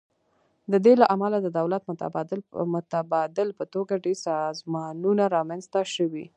[0.71, 1.81] د دې له امله د دولت
[2.75, 6.25] متبادل په توګه ډیر سازمانونه رامینځ ته شوي.